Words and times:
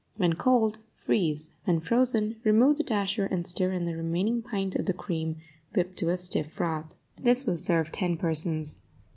When 0.17 0.33
cold, 0.33 0.79
freeze; 0.95 1.51
when 1.65 1.79
frozen, 1.79 2.37
remove 2.43 2.77
the 2.77 2.83
dasher 2.83 3.27
and 3.27 3.45
stir 3.45 3.71
in 3.71 3.85
the 3.85 3.95
remaining 3.95 4.41
pint 4.41 4.75
of 4.75 4.87
the 4.87 4.95
cream 4.95 5.35
whipped 5.75 5.95
to 5.97 6.09
a 6.09 6.17
stiff 6.17 6.51
froth. 6.51 6.95
This 7.17 7.45
will 7.45 7.55
serve 7.55 7.91
ten 7.91 8.17
persons. 8.17 8.81